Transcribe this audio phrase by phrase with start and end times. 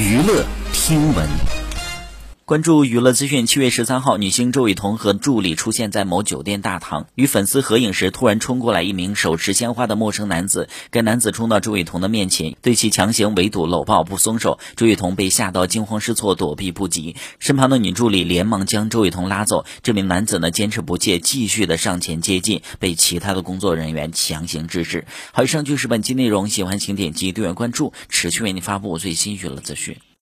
[0.00, 1.59] 娱乐听闻。
[2.50, 10.68] 关注娱乐资讯，七月十三号，女星周雨彤和助理出现在某酒店大堂，与粉丝合影时，突然冲过来一名手持鲜花的陌生男子。
[10.90, 14.58] 该男子冲到周雨彤的面前，对其强行围堵、搂抱不松手。
[14.74, 17.14] 周雨彤被吓到惊慌失措，躲避不及。
[17.38, 19.64] 身旁的女助理连忙将周雨彤拉走。
[19.84, 25.06] 这名男子呢，坚持不懈，继续的上前接近，被其他的工作人员强行制止。
[25.32, 29.96] 好，以上就是本期内容，喜欢请点击订阅关注，持续为您发布最新娱乐资讯。